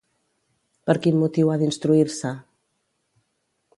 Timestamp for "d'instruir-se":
1.65-2.33